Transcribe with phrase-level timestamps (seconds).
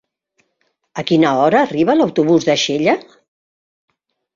[1.01, 3.01] A quina hora arriba l'autobús de Xella?